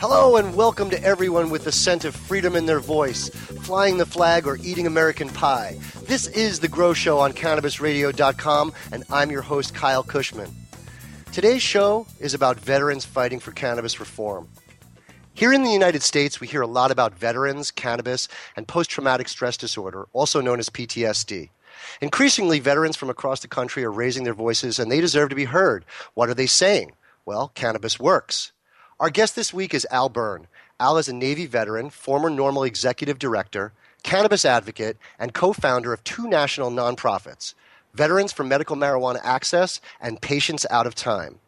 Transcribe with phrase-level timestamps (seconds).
[0.00, 4.04] Hello and welcome to everyone with the scent of freedom in their voice, flying the
[4.04, 5.78] flag or eating American pie.
[6.02, 10.50] This is The Grow Show on CannabisRadio.com, and I'm your host, Kyle Kushman.
[11.32, 14.48] Today's show is about veterans fighting for cannabis reform.
[15.32, 19.28] Here in the United States, we hear a lot about veterans, cannabis, and post traumatic
[19.28, 21.48] stress disorder, also known as PTSD.
[22.00, 25.44] Increasingly, veterans from across the country are raising their voices, and they deserve to be
[25.44, 25.84] heard.
[26.14, 26.92] What are they saying?
[27.24, 28.52] Well, cannabis works.
[29.00, 30.46] Our guest this week is Al Byrne.
[30.78, 33.72] Al is a Navy veteran, former NORML executive director,
[34.04, 37.54] cannabis advocate, and co founder of two national nonprofits
[37.92, 41.40] Veterans for Medical Marijuana Access and Patients Out of Time.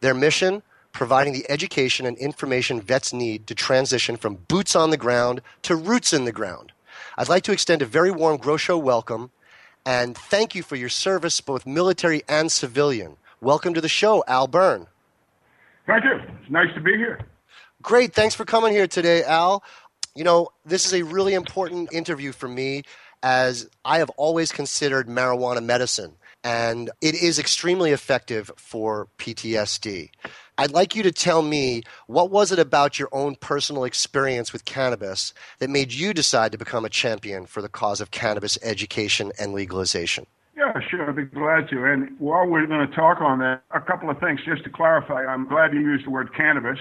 [0.00, 4.96] Their mission providing the education and information vets need to transition from boots on the
[4.96, 6.70] ground to roots in the ground.
[7.18, 9.32] I'd like to extend a very warm Grow Show welcome
[9.84, 13.16] and thank you for your service, both military and civilian.
[13.40, 14.86] Welcome to the show, Al Byrne.
[15.86, 16.20] Thank you.
[16.42, 17.20] It's nice to be here.
[17.82, 18.14] Great.
[18.14, 19.62] Thanks for coming here today, Al.
[20.16, 22.82] You know, this is a really important interview for me
[23.22, 30.10] as I have always considered marijuana medicine, and it is extremely effective for PTSD.
[30.58, 34.64] I'd like you to tell me what was it about your own personal experience with
[34.64, 39.30] cannabis that made you decide to become a champion for the cause of cannabis education
[39.38, 40.26] and legalization?
[40.62, 41.08] Yeah, sure.
[41.08, 41.84] I'd be glad to.
[41.84, 45.24] And while we're going to talk on that, a couple of things just to clarify.
[45.24, 46.78] I'm glad you used the word cannabis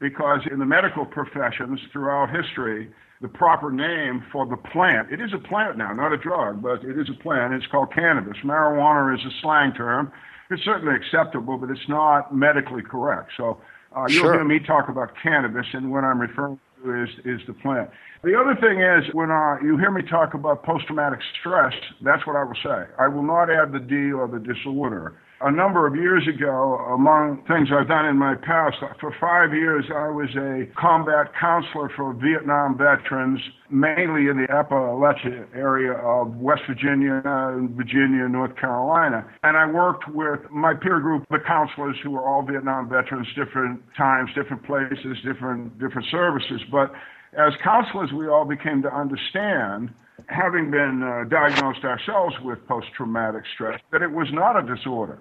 [0.00, 5.30] because in the medical professions throughout history, the proper name for the plant, it is
[5.34, 7.52] a plant now, not a drug, but it is a plant.
[7.52, 8.36] It's called cannabis.
[8.44, 10.12] Marijuana is a slang term.
[10.50, 13.32] It's certainly acceptable, but it's not medically correct.
[13.36, 13.60] So
[13.96, 14.34] uh, you'll Sure.
[14.34, 17.90] hear me talk about cannabis, and what I'm referring to is, is the plant.
[18.22, 21.72] The other thing is, when uh, you hear me talk about post traumatic stress,
[22.02, 22.90] that's what I will say.
[22.98, 25.14] I will not add the D or the disorder.
[25.40, 29.84] A number of years ago, among things I've done in my past, for five years
[29.94, 33.38] I was a combat counselor for Vietnam veterans,
[33.70, 37.22] mainly in the Appalachia area of West Virginia,
[37.70, 39.24] Virginia, North Carolina.
[39.44, 43.80] And I worked with my peer group, the counselors who were all Vietnam veterans, different
[43.96, 46.62] times, different places, different different services.
[46.68, 46.90] But
[47.38, 49.94] as counselors, we all became to understand,
[50.26, 55.20] having been uh, diagnosed ourselves with post-traumatic stress, that it was not a disorder.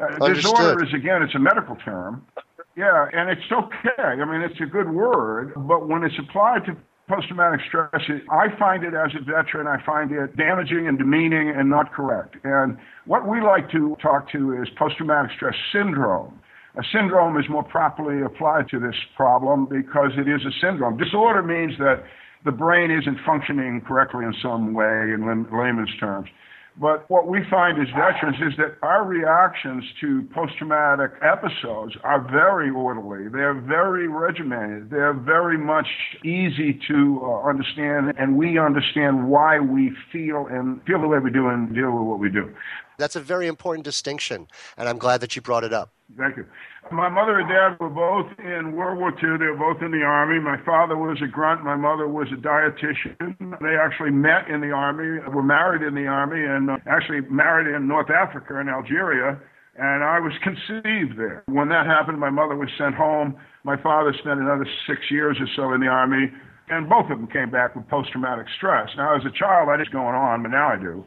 [0.00, 2.24] Uh, disorder is again, it's a medical term.
[2.76, 4.02] Yeah, and it's okay.
[4.02, 6.76] I mean, it's a good word, but when it's applied to
[7.08, 11.50] post-traumatic stress, it, I find it as a veteran, I find it damaging and demeaning
[11.50, 12.36] and not correct.
[12.44, 12.76] And
[13.06, 16.38] what we like to talk to is post-traumatic stress syndrome.
[16.76, 20.96] A syndrome is more properly applied to this problem because it is a syndrome.
[20.96, 22.04] Disorder means that
[22.44, 26.28] the brain isn't functioning correctly in some way, in layman's terms.
[26.80, 32.20] But what we find as veterans is that our reactions to post traumatic episodes are
[32.20, 33.28] very orderly.
[33.28, 34.90] They're very regimented.
[34.90, 35.88] They're very much
[36.24, 41.32] easy to uh, understand, and we understand why we feel and feel the way we
[41.32, 42.54] do and deal with what we do.
[42.96, 44.46] That's a very important distinction,
[44.76, 45.90] and I'm glad that you brought it up.
[46.16, 46.46] Thank you.
[46.90, 49.36] My mother and dad were both in World War II.
[49.36, 50.40] They were both in the Army.
[50.40, 51.62] My father was a grunt.
[51.64, 53.28] My mother was a dietitian.
[53.60, 57.74] They actually met in the Army, were married in the Army, and uh, actually married
[57.74, 59.38] in North Africa in Algeria.
[59.76, 61.44] And I was conceived there.
[61.46, 63.36] When that happened, my mother was sent home.
[63.64, 66.32] My father spent another six years or so in the Army,
[66.70, 68.88] and both of them came back with post traumatic stress.
[68.96, 71.04] Now, as a child, I didn't going on, but now I do.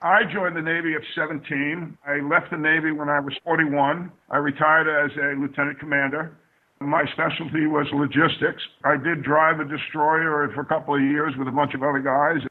[0.00, 1.98] I joined the Navy at 17.
[2.06, 4.12] I left the Navy when I was 41.
[4.30, 6.30] I retired as a lieutenant commander.
[6.80, 8.62] My specialty was logistics.
[8.84, 11.98] I did drive a destroyer for a couple of years with a bunch of other
[11.98, 12.46] guys.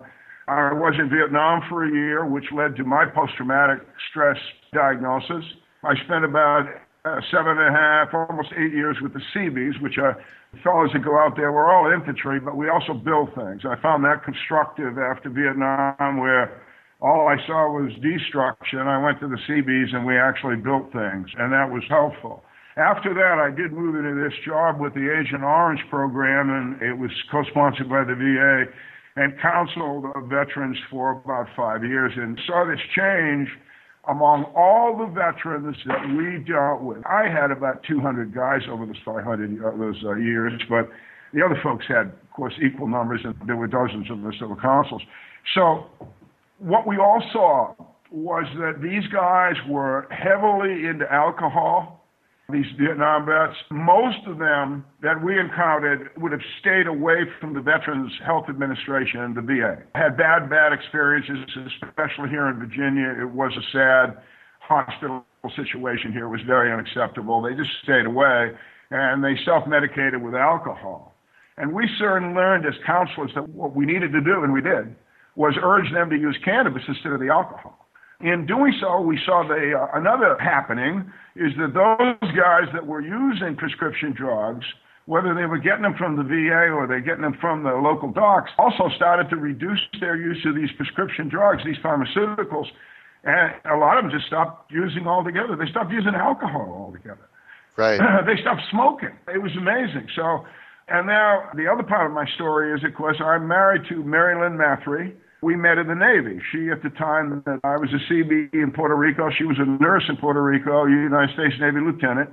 [0.50, 3.80] I was in Vietnam for a year, which led to my post-traumatic
[4.12, 4.38] stress
[4.74, 5.44] diagnosis.
[5.83, 6.68] I spent about
[7.06, 10.19] uh, seven and a half, almost eight years with the Seabees, which are
[10.63, 11.54] fellows that go out there.
[11.54, 13.63] We're all infantry, but we also build things.
[13.63, 16.67] I found that constructive after Vietnam, where
[16.99, 18.79] all I saw was destruction.
[18.79, 22.44] I went to the Seabees and we actually built things, and that was helpful.
[22.77, 26.97] After that, I did move into this job with the Agent Orange program, and it
[26.97, 28.69] was co-sponsored by the VA,
[29.15, 33.49] and counseled veterans for about five years, and saw this change
[34.07, 38.95] among all the veterans that we dealt with, I had about 200 guys over those
[39.03, 39.25] 500
[39.59, 40.88] uh, those uh, years, but
[41.33, 44.55] the other folks had, of course, equal numbers, and there were dozens of the civil
[44.55, 45.01] consuls.
[45.53, 45.88] So
[46.59, 47.74] what we all saw
[48.12, 51.98] was that these guys were heavily into alcohol
[52.50, 57.59] these Vietnam vets, most of them that we encountered would have stayed away from the
[57.59, 59.83] Veterans Health Administration, the VA.
[59.95, 61.44] Had bad, bad experiences,
[61.83, 63.13] especially here in Virginia.
[63.19, 64.24] It was a sad
[64.62, 65.25] hospital
[65.57, 66.25] situation here.
[66.25, 67.42] It was very unacceptable.
[67.42, 68.51] They just stayed away
[68.92, 71.15] and they self medicated with alcohol.
[71.57, 74.95] And we certainly learned as counselors that what we needed to do, and we did,
[75.38, 77.88] was urge them to use cannabis instead of the alcohol.
[78.19, 81.06] In doing so, we saw the uh, another happening
[81.36, 84.66] is that those guys that were using prescription drugs,
[85.06, 88.12] whether they were getting them from the VA or they're getting them from the local
[88.12, 92.66] docs, also started to reduce their use of these prescription drugs, these pharmaceuticals,
[93.24, 95.56] and a lot of them just stopped using altogether.
[95.56, 97.30] They stopped using alcohol altogether.
[97.78, 98.01] Right.
[98.25, 99.13] they stopped smoking.
[99.30, 100.10] It was amazing.
[100.16, 100.42] So,
[100.88, 104.33] and now the other part of my story is, of course, I'm married to Mary
[104.33, 106.42] Lynn Mathre we met in the Navy.
[106.51, 109.66] She, at the time that I was a Seabee in Puerto Rico, she was a
[109.66, 112.30] nurse in Puerto Rico, United States Navy lieutenant.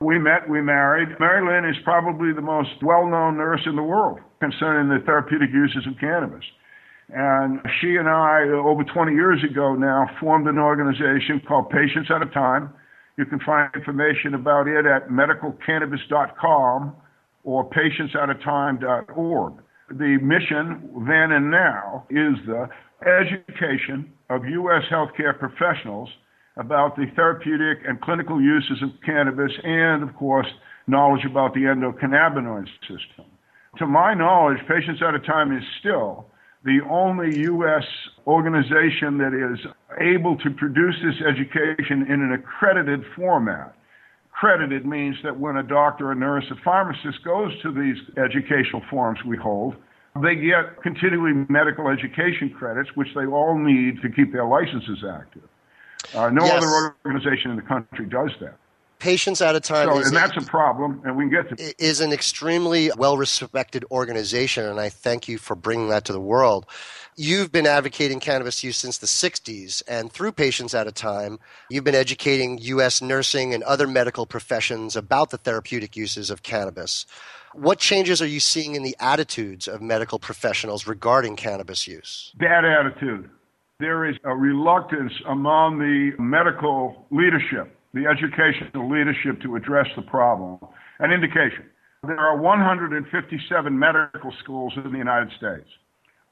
[0.00, 1.08] We met, we married.
[1.18, 5.50] Mary Lynn is probably the most well known nurse in the world concerning the therapeutic
[5.52, 6.44] uses of cannabis.
[7.10, 12.22] And she and I, over 20 years ago now, formed an organization called Patients Out
[12.22, 12.70] of Time.
[13.18, 16.96] You can find information about it at medicalcannabis.com
[17.44, 22.68] or patientsoutoftime.org the mission then and now is the
[23.04, 24.82] education of U.S.
[24.90, 26.08] healthcare professionals
[26.56, 30.46] about the therapeutic and clinical uses of cannabis and, of course,
[30.86, 33.26] knowledge about the endocannabinoid system.
[33.78, 36.26] To my knowledge, Patients Out of Time is still
[36.64, 37.84] the only U.S.
[38.26, 39.58] organization that is
[40.00, 43.74] able to produce this education in an accredited format
[44.44, 49.18] credited means that when a doctor, a nurse, a pharmacist goes to these educational forums
[49.26, 49.74] we hold,
[50.22, 55.48] they get continuing medical education credits, which they all need to keep their licenses active.
[56.14, 56.62] Uh, no yes.
[56.62, 58.58] other organization in the country does that.
[58.98, 61.84] Patients Out of Time, so, and that's a, a problem, and we can get to
[61.84, 66.66] is an extremely well-respected organization, and I thank you for bringing that to the world.
[67.16, 71.38] You've been advocating cannabis use since the 60s, and through Patients Out of Time,
[71.70, 73.00] you've been educating U.S.
[73.00, 77.06] nursing and other medical professions about the therapeutic uses of cannabis.
[77.54, 82.32] What changes are you seeing in the attitudes of medical professionals regarding cannabis use?
[82.36, 83.30] Bad attitude.
[83.78, 90.58] There is a reluctance among the medical leadership, the educational leadership to address the problem.
[90.98, 91.64] An indication.
[92.06, 95.68] There are 157 medical schools in the United States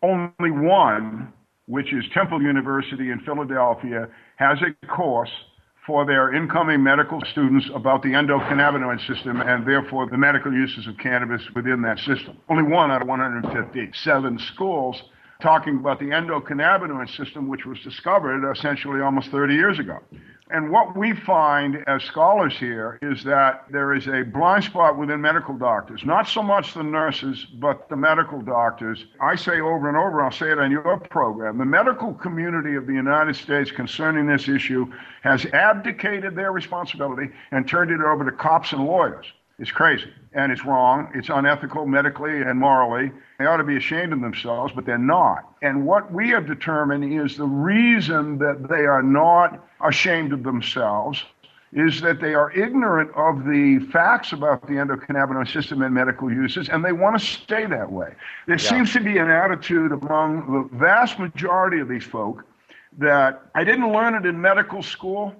[0.03, 1.33] only one,
[1.67, 5.31] which is Temple University in Philadelphia, has a course
[5.87, 10.97] for their incoming medical students about the endocannabinoid system and therefore the medical uses of
[10.99, 12.39] cannabis within that system.
[12.49, 15.03] Only one out of 157 schools
[15.41, 19.99] talking about the endocannabinoid system, which was discovered essentially almost 30 years ago.
[20.53, 25.19] And what we find as scholars here is that there is a blind spot within
[25.19, 29.07] medical doctors, not so much the nurses, but the medical doctors.
[29.19, 32.87] I say over and over, I'll say it on your program, the medical community of
[32.87, 38.33] the United States concerning this issue has abdicated their responsibility and turned it over to
[38.37, 39.25] cops and lawyers.
[39.59, 41.11] It's crazy and it's wrong.
[41.15, 43.13] It's unethical medically and morally.
[43.39, 45.55] They ought to be ashamed of themselves, but they're not.
[45.63, 51.23] And what we have determined is the reason that they are not ashamed of themselves
[51.73, 56.69] is that they are ignorant of the facts about the endocannabinoid system and medical uses,
[56.69, 58.15] and they want to stay that way.
[58.47, 58.69] There yeah.
[58.69, 62.45] seems to be an attitude among the vast majority of these folk
[62.99, 65.35] that I didn't learn it in medical school.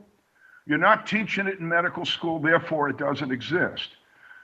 [0.67, 3.91] You're not teaching it in medical school, therefore it doesn't exist.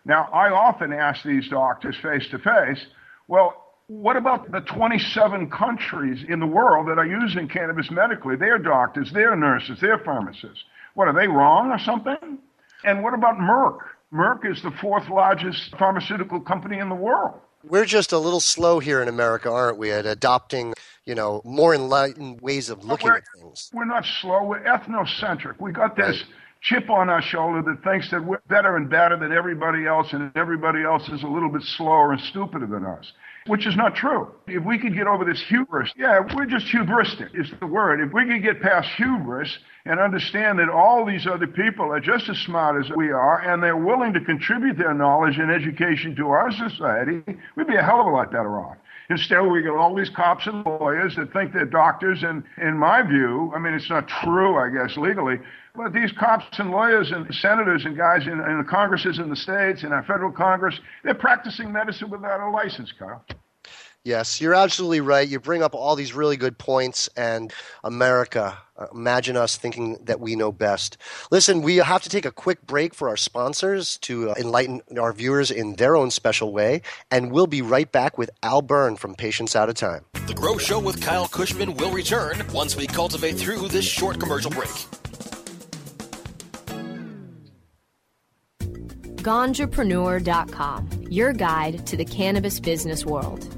[0.05, 2.85] Now, I often ask these doctors face to face,
[3.27, 8.37] well, what about the 27 countries in the world that are using cannabis medically?
[8.37, 10.63] Their doctors, their nurses, their pharmacists.
[10.95, 12.39] What, are they wrong or something?
[12.85, 13.79] And what about Merck?
[14.13, 17.41] Merck is the fourth largest pharmaceutical company in the world.
[17.65, 20.75] We're just a little slow here in America, aren't we, at adopting,
[21.05, 23.71] you know, more enlightened ways of looking at things.
[23.75, 24.45] We're not slow.
[24.45, 25.61] We're ethnocentric.
[25.61, 26.27] We got this right
[26.61, 30.31] chip on our shoulder that thinks that we're better and better than everybody else and
[30.37, 33.13] everybody else is a little bit slower and stupider than us,
[33.47, 34.29] which is not true.
[34.49, 38.01] If we could get over this hubris, yeah, we're just hubristic is the word.
[38.01, 42.29] If we could get past hubris and understand that all these other people are just
[42.29, 46.29] as smart as we are and they're willing to contribute their knowledge and education to
[46.29, 47.23] our society,
[47.57, 48.77] we'd be a hell of a lot better off.
[49.11, 52.23] Instead, we get all these cops and lawyers that think they're doctors.
[52.23, 55.37] And in my view, I mean, it's not true, I guess, legally,
[55.75, 59.37] but these cops and lawyers and senators and guys in, in the Congresses in the
[59.37, 63.25] states and our federal Congress, they're practicing medicine without a license, Carl.
[64.05, 65.29] Yes, you're absolutely right.
[65.29, 67.53] You bring up all these really good points, and
[67.85, 70.97] America, uh, imagine us thinking that we know best.
[71.31, 75.13] Listen, we have to take a quick break for our sponsors to uh, enlighten our
[75.13, 79.15] viewers in their own special way, and we'll be right back with Al Byrne from
[79.15, 80.05] Patients Out of Time.
[80.27, 84.51] The Grow Show with Kyle Kushman will return once we cultivate through this short commercial
[84.51, 84.71] break.
[89.19, 93.58] Ganjapreneur.com, your guide to the cannabis business world.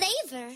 [0.01, 0.53] flavor.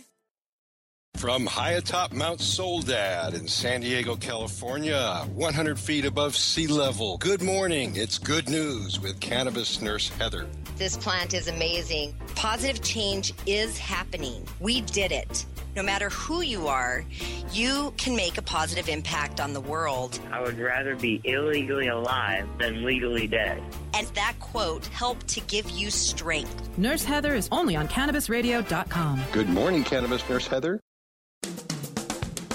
[1.17, 7.17] From high atop Mount Soledad in San Diego, California, 100 feet above sea level.
[7.17, 7.95] Good morning.
[7.95, 10.45] It's good news with cannabis nurse Heather.
[10.77, 12.15] This plant is amazing.
[12.35, 14.45] Positive change is happening.
[14.59, 15.45] We did it.
[15.75, 17.03] No matter who you are,
[17.51, 20.17] you can make a positive impact on the world.
[20.31, 23.61] I would rather be illegally alive than legally dead.
[23.93, 26.77] And that quote helped to give you strength.
[26.77, 29.21] Nurse Heather is only on CannabisRadio.com.
[29.33, 30.79] Good morning, cannabis nurse Heather.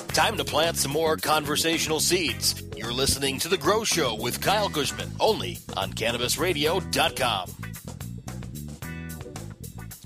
[0.09, 2.63] Time to plant some more conversational seeds.
[2.77, 7.70] You're listening to The Grow Show with Kyle Kushman, only on CannabisRadio.com.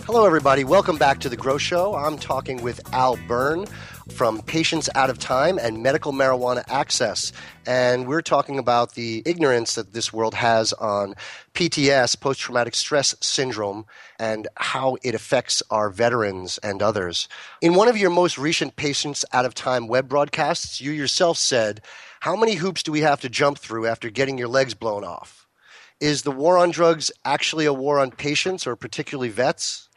[0.07, 0.65] Hello, everybody.
[0.65, 1.95] Welcome back to The Grow Show.
[1.95, 3.65] I'm talking with Al Byrne
[4.11, 7.33] from Patients Out of Time and Medical Marijuana Access.
[7.67, 11.15] And we're talking about the ignorance that this world has on
[11.55, 13.87] PTS, post traumatic stress syndrome,
[14.19, 17.27] and how it affects our veterans and others.
[17.63, 21.81] In one of your most recent Patients Out of Time web broadcasts, you yourself said,
[22.21, 25.47] How many hoops do we have to jump through after getting your legs blown off?
[25.99, 29.89] Is the war on drugs actually a war on patients or particularly vets?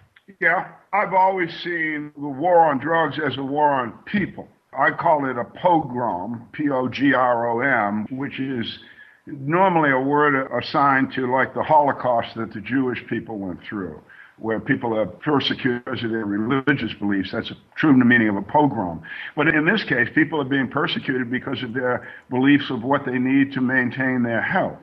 [0.42, 4.48] Yeah, I've always seen the war on drugs as a war on people.
[4.78, 8.80] I call it a pogrom, P O G R O M, which is
[9.26, 14.02] normally a word assigned to like the Holocaust that the Jewish people went through,
[14.38, 17.32] where people are persecuted because of their religious beliefs.
[17.32, 19.02] That's a true meaning of a pogrom.
[19.36, 23.18] But in this case, people are being persecuted because of their beliefs of what they
[23.18, 24.80] need to maintain their health.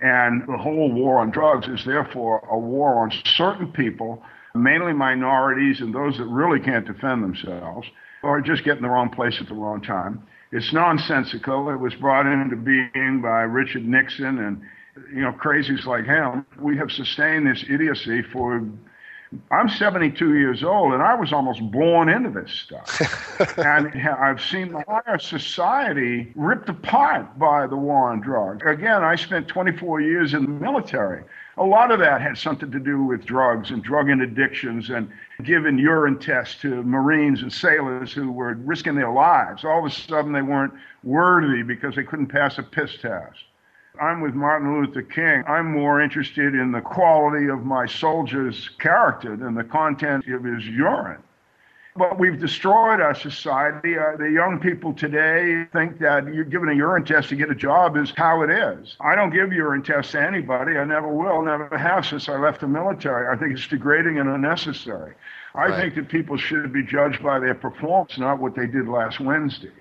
[0.00, 4.22] And the whole war on drugs is therefore a war on certain people
[4.62, 7.86] mainly minorities and those that really can't defend themselves
[8.22, 10.26] or just get in the wrong place at the wrong time.
[10.52, 11.70] It's nonsensical.
[11.70, 14.62] It was brought into being by Richard Nixon and,
[15.12, 16.46] you know, crazies like him.
[16.60, 18.62] We have sustained this idiocy for
[19.50, 23.58] I'm 72 years old, and I was almost born into this stuff.
[23.58, 28.62] and I've seen the higher society ripped apart by the war on drugs.
[28.64, 31.24] Again, I spent 24 years in the military.
[31.58, 35.10] A lot of that had something to do with drugs and drug and addictions and
[35.42, 39.64] giving urine tests to Marines and sailors who were risking their lives.
[39.64, 43.38] All of a sudden, they weren't worthy because they couldn't pass a piss test.
[43.98, 45.44] I'm with Martin Luther King.
[45.48, 50.66] I'm more interested in the quality of my soldier's character than the content of his
[50.66, 51.22] urine.
[51.96, 53.98] But we've destroyed our society.
[53.98, 57.54] Uh, the young people today think that you're given a urine test to get a
[57.54, 58.96] job is how it is.
[59.00, 60.76] I don't give urine tests to anybody.
[60.76, 63.34] I never will, never have since I left the military.
[63.34, 65.14] I think it's degrading and unnecessary.
[65.54, 65.80] I right.
[65.80, 69.72] think that people should be judged by their performance, not what they did last Wednesday.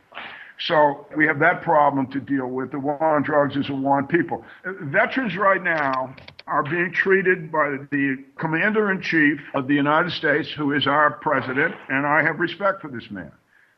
[0.57, 2.71] So we have that problem to deal with.
[2.71, 4.45] The war on drugs is a war on people.
[4.63, 6.15] Veterans right now
[6.47, 11.11] are being treated by the commander in chief of the United States, who is our
[11.11, 13.31] president, and I have respect for this man.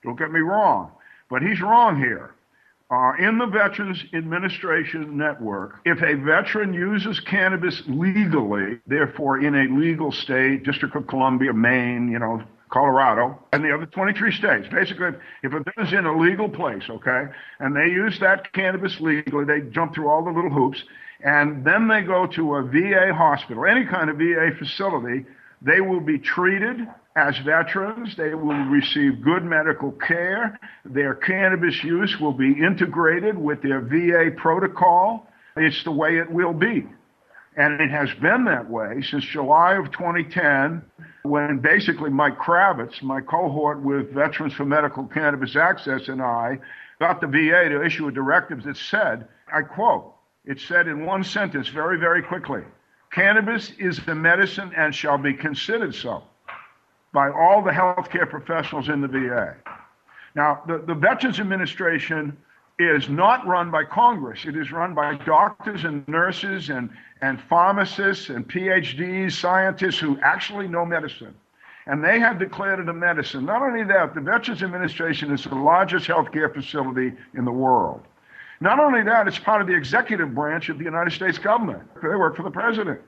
[0.03, 0.91] Don't get me wrong,
[1.29, 2.31] but he's wrong here.
[2.89, 9.63] uh, in the Veterans Administration Network, if a veteran uses cannabis legally, therefore in a
[9.77, 14.67] legal state, District of Columbia, Maine, you know, Colorado, and the other 23 states.
[14.71, 15.09] Basically,
[15.43, 17.23] if a veteran's in a legal place, okay,
[17.59, 20.81] and they use that cannabis legally, they jump through all the little hoops,
[21.23, 25.25] and then they go to a VA hospital, any kind of VA facility,
[25.61, 28.15] they will be treated as veterans.
[28.15, 30.59] They will receive good medical care.
[30.85, 35.27] Their cannabis use will be integrated with their VA protocol.
[35.55, 36.85] It's the way it will be.
[37.57, 40.83] And it has been that way since July of 2010,
[41.23, 46.59] when basically Mike Kravitz, my cohort with Veterans for Medical Cannabis Access, and I
[46.99, 50.13] got the VA to issue a directive that said, I quote,
[50.47, 52.63] it said in one sentence very, very quickly
[53.11, 56.23] cannabis is the medicine and shall be considered so
[57.13, 59.55] by all the healthcare professionals in the VA.
[60.35, 62.37] Now, the, the Veterans Administration
[62.79, 64.45] is not run by Congress.
[64.45, 66.89] It is run by doctors and nurses and,
[67.21, 71.33] and pharmacists and PhDs, scientists who actually know medicine.
[71.87, 73.45] And they have declared it a medicine.
[73.45, 78.03] Not only that, the Veterans Administration is the largest healthcare facility in the world.
[78.59, 81.83] Not only that, it's part of the executive branch of the United States government.
[82.01, 82.99] They work for the president.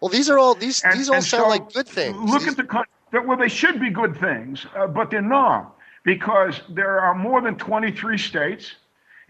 [0.00, 2.16] Well, these are all these And- these all sound so like good things.
[2.16, 5.74] Look These- at the that- well, they should be good things, uh, but they're not
[6.04, 8.74] because there are more than 23 states,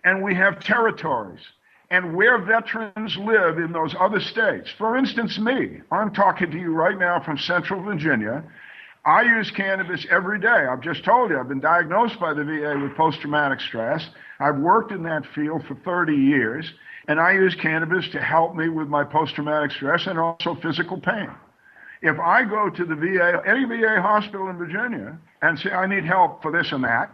[0.04, 1.40] and we have territories.
[1.90, 6.72] And where veterans live in those other states, for instance, me, I'm talking to you
[6.74, 8.42] right now from Central Virginia.
[9.06, 10.48] I use cannabis every day.
[10.48, 14.08] I've just told you, I've been diagnosed by the VA with post traumatic stress.
[14.40, 16.72] I've worked in that field for 30 years,
[17.06, 20.98] and I use cannabis to help me with my post traumatic stress and also physical
[20.98, 21.28] pain.
[22.00, 26.04] If I go to the VA, any VA hospital in Virginia, and say, I need
[26.04, 27.10] help for this and that,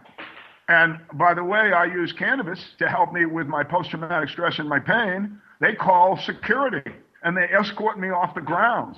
[0.69, 4.59] and by the way, I use cannabis to help me with my post traumatic stress
[4.59, 6.89] and my pain, they call security
[7.23, 8.97] and they escort me off the grounds.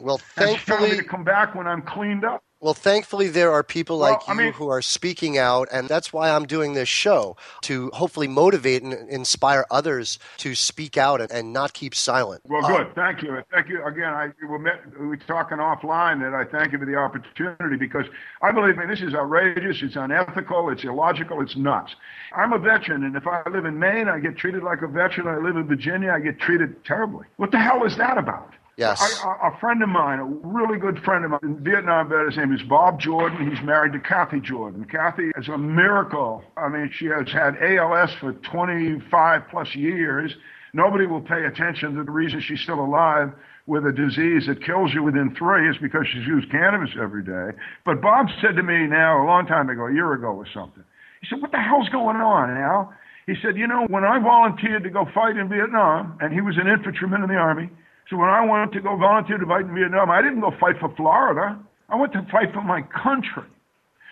[0.00, 2.42] Well, And tell me thankfully, to come back when I'm cleaned up.
[2.60, 5.88] well, thankfully, there are people Well, like I you mean- who are speaking out, and
[5.88, 11.20] that's why I'm doing this show to hopefully motivate and inspire others to speak out
[11.20, 12.42] and, and not keep silent.
[12.46, 12.94] Well, Uh, good.
[12.96, 13.38] Thank you.
[13.52, 14.12] Thank you again.
[14.12, 18.06] I we met, we were talking offline, and I thank you for the opportunity because
[18.42, 19.82] I believe I mean, this is outrageous.
[19.82, 20.70] It's unethical.
[20.70, 21.40] It's illogical.
[21.40, 21.94] It's nuts.
[22.36, 25.28] I'm a veteran, and if I live in Maine, I get treated like a veteran.
[25.28, 27.24] I live in Virginia, I get treated terribly.
[27.36, 28.52] What the hell is that about?
[28.78, 29.20] Yes.
[29.24, 32.36] I, a friend of mine, a really good friend of mine, in Vietnam vet, his
[32.36, 33.50] name is Bob Jordan.
[33.50, 34.84] He's married to Kathy Jordan.
[34.84, 36.44] Kathy is a miracle.
[36.56, 40.32] I mean, she has had ALS for 25 plus years.
[40.72, 43.32] Nobody will pay attention to the reason she's still alive
[43.66, 47.58] with a disease that kills you within three is because she's used cannabis every day.
[47.84, 50.84] But Bob said to me now, a long time ago, a year ago or something,
[51.20, 52.94] he said, What the hell's going on, Al?
[53.26, 56.56] He said, You know, when I volunteered to go fight in Vietnam, and he was
[56.58, 57.70] an infantryman in the Army,
[58.08, 60.76] so when I wanted to go volunteer to fight in Vietnam, I didn't go fight
[60.80, 61.58] for Florida.
[61.90, 63.44] I went to fight for my country.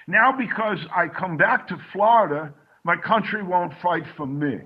[0.06, 2.52] Now, because I come back to Florida,
[2.84, 4.60] my country won't fight for me.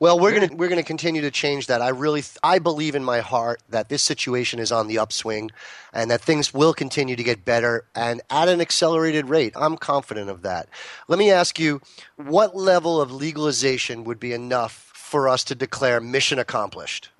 [0.00, 1.80] Well, we're gonna we're gonna continue to change that.
[1.80, 5.50] I really I believe in my heart that this situation is on the upswing,
[5.92, 9.52] and that things will continue to get better and at an accelerated rate.
[9.54, 10.68] I'm confident of that.
[11.06, 11.80] Let me ask you,
[12.16, 17.10] what level of legalization would be enough for us to declare mission accomplished?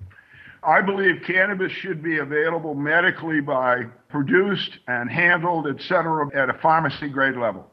[0.65, 6.59] I believe cannabis should be available medically by produced and handled, et cetera, at a
[6.61, 7.67] pharmacy grade level.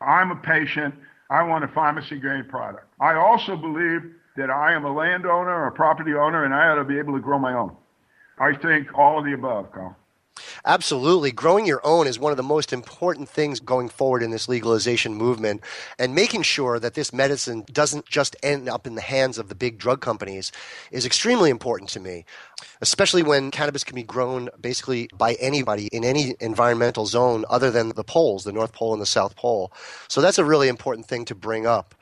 [0.00, 0.94] I'm a patient.
[1.30, 2.86] I want a pharmacy grade product.
[3.00, 4.02] I also believe
[4.36, 7.14] that I am a landowner, or a property owner, and I ought to be able
[7.14, 7.74] to grow my own.
[8.38, 9.96] I think all of the above, Carl.
[10.64, 11.32] Absolutely.
[11.32, 15.14] Growing your own is one of the most important things going forward in this legalization
[15.14, 15.62] movement.
[15.98, 19.54] And making sure that this medicine doesn't just end up in the hands of the
[19.54, 20.52] big drug companies
[20.90, 22.24] is extremely important to me,
[22.80, 27.90] especially when cannabis can be grown basically by anybody in any environmental zone other than
[27.90, 29.72] the poles, the North Pole and the South Pole.
[30.08, 31.94] So that's a really important thing to bring up.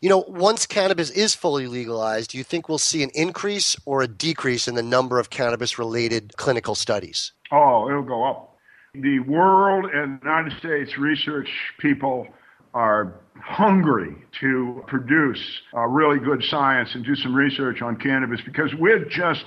[0.00, 4.02] You know, once cannabis is fully legalized, do you think we'll see an increase or
[4.02, 7.32] a decrease in the number of cannabis related clinical studies?
[7.54, 8.56] Oh, it'll go up.
[8.94, 12.26] The world and United States research people
[12.74, 15.40] are hungry to produce
[15.72, 19.44] uh, really good science and do some research on cannabis because we're just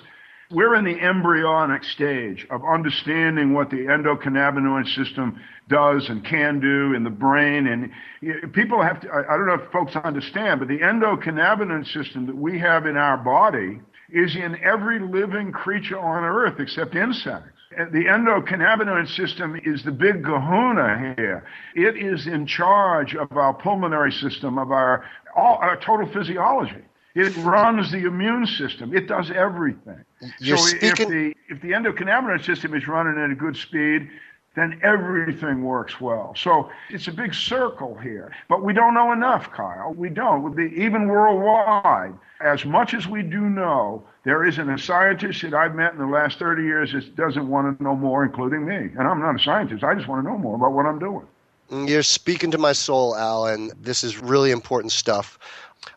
[0.51, 6.93] we're in the embryonic stage of understanding what the endocannabinoid system does and can do
[6.93, 7.67] in the brain.
[7.67, 12.37] And people have to, I don't know if folks understand, but the endocannabinoid system that
[12.37, 17.56] we have in our body is in every living creature on earth except insects.
[17.71, 21.45] The endocannabinoid system is the big kahuna here.
[21.75, 25.03] It is in charge of our pulmonary system, of our,
[25.35, 26.83] all, our total physiology.
[27.13, 28.95] It runs the immune system.
[28.95, 30.05] It does everything.
[30.39, 34.09] You're so speaking- if the if the endocannabinoid system is running at a good speed,
[34.57, 36.33] then everything works well.
[36.35, 38.33] So it's a big circle here.
[38.49, 39.93] But we don't know enough, Kyle.
[39.95, 40.59] We don't.
[40.59, 45.93] Even worldwide, as much as we do know, there isn't a scientist that I've met
[45.93, 48.75] in the last 30 years that doesn't want to know more, including me.
[48.97, 49.83] And I'm not a scientist.
[49.83, 51.27] I just want to know more about what I'm doing.
[51.71, 55.37] Mm, you're speaking to my soul, Al, and this is really important stuff.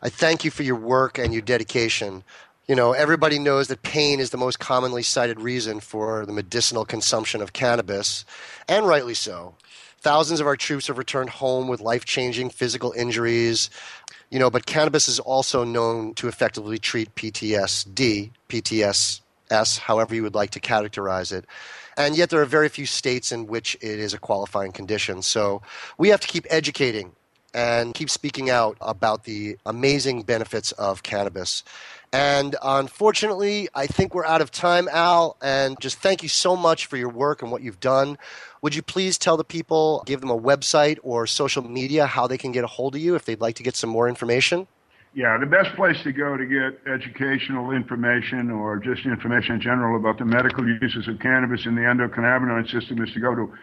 [0.03, 2.23] I thank you for your work and your dedication.
[2.71, 6.85] You know, everybody knows that pain is the most commonly cited reason for the medicinal
[6.85, 8.23] consumption of cannabis,
[8.65, 9.55] and rightly so.
[9.99, 13.69] Thousands of our troops have returned home with life changing physical injuries.
[14.29, 20.35] You know, but cannabis is also known to effectively treat PTSD, PTSS, however you would
[20.35, 21.43] like to characterize it.
[21.97, 25.23] And yet, there are very few states in which it is a qualifying condition.
[25.23, 25.61] So
[25.97, 27.11] we have to keep educating
[27.53, 31.63] and keep speaking out about the amazing benefits of cannabis.
[32.13, 35.37] And unfortunately, I think we're out of time, Al.
[35.41, 38.17] And just thank you so much for your work and what you've done.
[38.61, 42.37] Would you please tell the people, give them a website or social media, how they
[42.37, 44.67] can get a hold of you if they'd like to get some more information?
[45.13, 49.97] Yeah, the best place to go to get educational information or just information in general
[49.97, 53.53] about the medical uses of cannabis in the endocannabinoid system is to go to,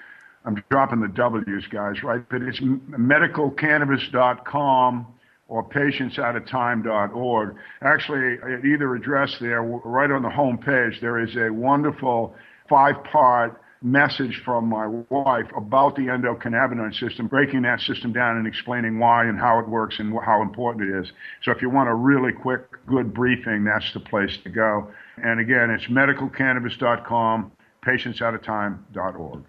[0.45, 2.23] I'm dropping the W's, guys, right?
[2.29, 5.07] But it's medicalcannabis.com
[5.49, 7.57] or patientsoutoftime.org.
[7.83, 12.35] Actually, at either address there, right on the home page, there is a wonderful
[12.69, 18.47] five part message from my wife about the endocannabinoid system, breaking that system down and
[18.47, 21.11] explaining why and how it works and how important it is.
[21.45, 24.89] So if you want a really quick, good briefing, that's the place to go.
[25.23, 27.53] And again, it's medicalcannabis.com,
[27.87, 29.45] patientsoutoftime.org.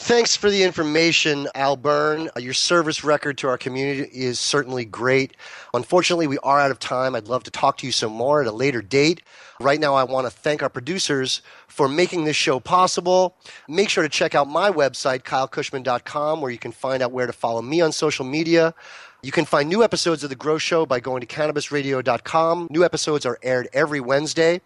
[0.00, 2.30] Thanks for the information, Al Byrne.
[2.36, 5.36] Uh, Your service record to our community is certainly great.
[5.74, 7.16] Unfortunately, we are out of time.
[7.16, 9.22] I'd love to talk to you some more at a later date.
[9.58, 13.36] Right now, I want to thank our producers for making this show possible.
[13.66, 17.32] Make sure to check out my website, kylekushman.com, where you can find out where to
[17.32, 18.74] follow me on social media.
[19.20, 22.68] You can find new episodes of The Grow Show by going to cannabisradio.com.
[22.70, 24.60] New episodes are aired every Wednesday.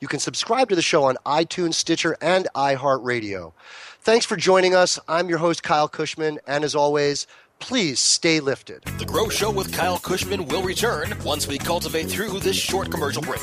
[0.00, 3.52] You can subscribe to the show on iTunes, Stitcher, and iHeartRadio.
[4.00, 4.98] Thanks for joining us.
[5.08, 7.26] I'm your host, Kyle Kushman, and as always,
[7.58, 8.82] please stay lifted.
[8.98, 13.20] The Grow Show with Kyle Kushman will return once we cultivate through this short commercial
[13.20, 13.42] break.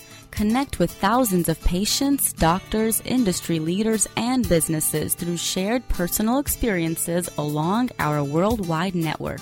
[0.31, 7.89] Connect with thousands of patients, doctors, industry leaders, and businesses through shared personal experiences along
[7.99, 9.41] our worldwide network.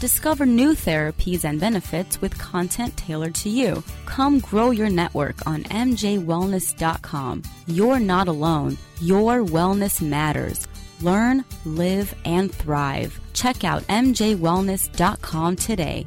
[0.00, 3.82] Discover new therapies and benefits with content tailored to you.
[4.06, 7.42] Come grow your network on MJWellness.com.
[7.66, 8.78] You're not alone.
[9.00, 10.68] Your wellness matters.
[11.00, 13.18] Learn, live, and thrive.
[13.32, 16.06] Check out MJWellness.com today.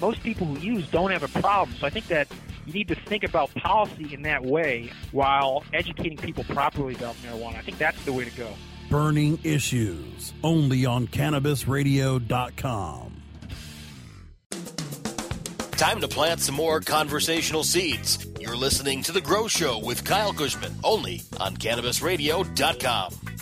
[0.00, 1.76] most people who use don't have a problem.
[1.78, 2.28] So I think that
[2.66, 7.56] you need to think about policy in that way while educating people properly about marijuana.
[7.56, 8.48] I think that's the way to go.
[8.90, 13.12] Burning Issues, only on CannabisRadio.com.
[15.72, 18.26] Time to plant some more conversational seeds.
[18.40, 23.35] You're listening to The Grow Show with Kyle Kushman, only on CannabisRadio.com.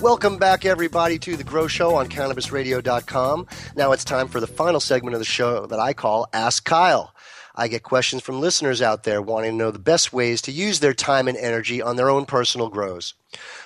[0.00, 3.46] Welcome back, everybody, to The Grow Show on CannabisRadio.com.
[3.76, 7.14] Now it's time for the final segment of the show that I call Ask Kyle.
[7.54, 10.80] I get questions from listeners out there wanting to know the best ways to use
[10.80, 13.12] their time and energy on their own personal grows.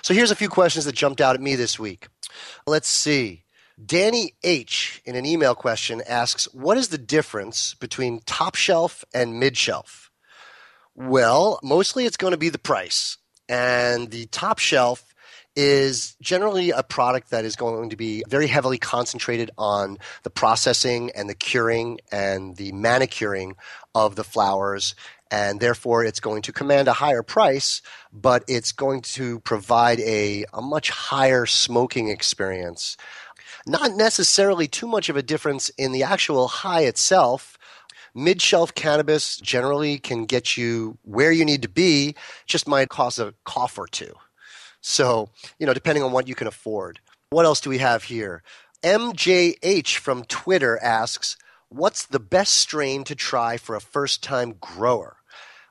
[0.03, 2.09] So here's a few questions that jumped out at me this week.
[2.67, 3.45] Let's see.
[3.87, 9.39] Danny H, in an email question, asks What is the difference between top shelf and
[9.39, 10.11] mid shelf?
[10.97, 13.19] Well, mostly it's going to be the price.
[13.49, 15.14] And the top shelf
[15.57, 21.11] is generally a product that is going to be very heavily concentrated on the processing
[21.15, 23.57] and the curing and the manicuring
[23.95, 24.95] of the flowers
[25.35, 30.45] and therefore it's going to command a higher price, but it's going to provide a,
[30.53, 32.97] a much higher smoking experience.
[33.67, 37.59] Not necessarily too much of a difference in the actual high itself.
[38.15, 42.15] Mid shelf cannabis generally can get you where you need to be,
[42.47, 44.15] just might cost a cough or two.
[44.87, 47.01] So, you know, depending on what you can afford.
[47.31, 48.43] What else do we have here?
[48.83, 51.39] MJH from Twitter asks,
[51.71, 55.17] What's the best strain to try for a first time grower?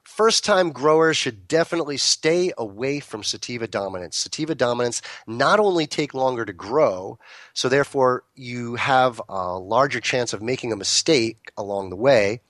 [0.02, 4.18] First time growers should definitely stay away from sativa dominance.
[4.18, 7.20] Sativa dominance not only take longer to grow,
[7.54, 12.42] so therefore you have a larger chance of making a mistake along the way,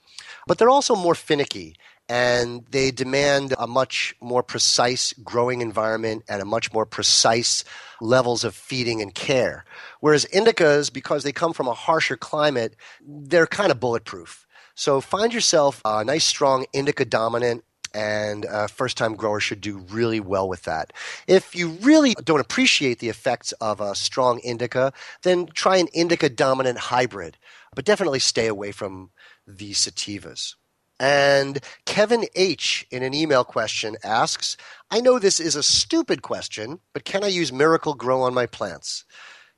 [0.47, 1.75] but they're also more finicky
[2.09, 7.63] and they demand a much more precise growing environment and a much more precise
[8.01, 9.65] levels of feeding and care.
[10.01, 14.45] Whereas indicas, because they come from a harsher climate, they're kind of bulletproof.
[14.75, 17.63] So find yourself a nice, strong indica dominant
[17.93, 20.91] and a first time grower should do really well with that.
[21.27, 26.29] If you really don't appreciate the effects of a strong indica, then try an indica
[26.29, 27.37] dominant hybrid,
[27.75, 29.11] but definitely stay away from
[29.45, 30.55] the sativas.
[31.03, 32.87] And Kevin H.
[32.89, 34.55] in an email question asks
[34.89, 39.03] I know this is a stupid question, but can I use Miracle-Gro on my plants?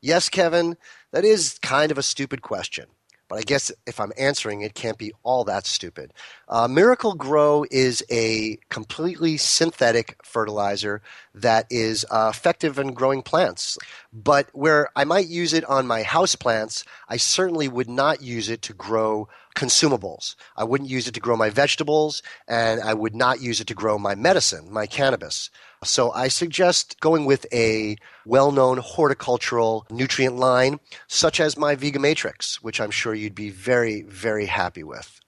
[0.02, 0.76] Yes, Kevin,
[1.12, 2.88] that is kind of a stupid question.
[3.28, 6.14] But I guess if I'm answering it, can't be all that stupid.
[6.48, 11.04] Uh, Miracle-Gro is a completely synthetic fertilizer
[11.36, 13.78] that is uh, effective in growing plants.
[14.12, 18.50] But where I might use it on my house plants, I certainly would not use
[18.50, 20.36] it to grow consumables.
[20.56, 23.74] I wouldn't use it to grow my vegetables, and I would not use it to
[23.74, 25.50] grow my medicine, my cannabis.
[25.84, 32.56] So I suggest going with a well known horticultural nutrient line, such as my Vegamatrix,
[32.56, 35.20] which I'm sure you'd be very, very happy with.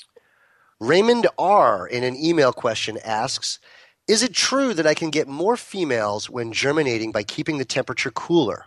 [0.79, 1.87] Raymond R.
[1.87, 3.59] in an email question asks
[4.07, 8.11] Is it true that I can get more females when germinating by keeping the temperature
[8.11, 8.65] cooler?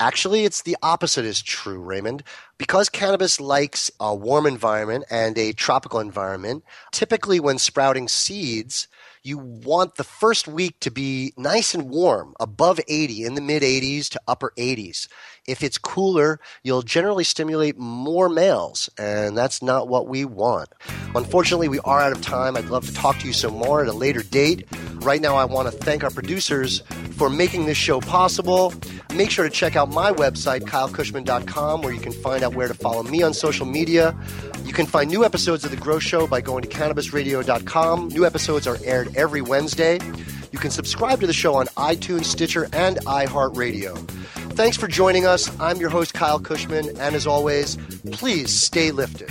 [0.00, 2.22] Actually, it's the opposite is true, Raymond.
[2.58, 8.88] Because cannabis likes a warm environment and a tropical environment, typically when sprouting seeds,
[9.22, 13.62] you want the first week to be nice and warm, above 80, in the mid
[13.62, 15.08] 80s to upper 80s.
[15.46, 20.68] If it's cooler, you'll generally stimulate more males, and that's not what we want.
[21.14, 22.56] Unfortunately, we are out of time.
[22.56, 24.68] I'd love to talk to you some more at a later date.
[24.96, 26.82] Right now, I want to thank our producers
[27.16, 28.72] for making this show possible.
[29.14, 32.74] Make sure to check out my website, kylekushman.com, where you can find out where to
[32.74, 34.16] follow me on social media.
[34.64, 38.08] You can find new episodes of The Grow Show by going to cannabisradio.com.
[38.08, 39.98] New episodes are aired every Wednesday.
[40.52, 43.96] You can subscribe to the show on iTunes, Stitcher, and iHeartRadio.
[44.54, 45.50] Thanks for joining us.
[45.58, 47.76] I'm your host, Kyle Kushman, and as always,
[48.12, 49.30] please stay lifted.